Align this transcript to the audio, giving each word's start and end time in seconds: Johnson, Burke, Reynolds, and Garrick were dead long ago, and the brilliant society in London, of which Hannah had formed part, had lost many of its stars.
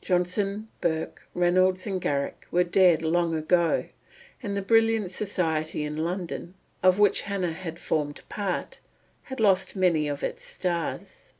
Johnson, 0.00 0.68
Burke, 0.80 1.26
Reynolds, 1.34 1.88
and 1.88 2.00
Garrick 2.00 2.46
were 2.52 2.62
dead 2.62 3.02
long 3.02 3.34
ago, 3.34 3.86
and 4.40 4.56
the 4.56 4.62
brilliant 4.62 5.10
society 5.10 5.82
in 5.82 5.96
London, 6.04 6.54
of 6.84 7.00
which 7.00 7.22
Hannah 7.22 7.50
had 7.50 7.80
formed 7.80 8.22
part, 8.28 8.78
had 9.24 9.40
lost 9.40 9.74
many 9.74 10.06
of 10.06 10.22
its 10.22 10.44
stars. 10.44 11.34